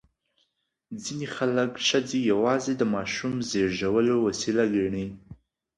ځینې 1.03 1.27
خلک 1.35 1.71
ښځې 1.87 2.19
یوازې 2.31 2.73
د 2.77 2.83
ماشوم 2.93 3.33
زېږولو 3.49 4.15
وسیله 4.27 4.63
ګڼي. 4.75 5.05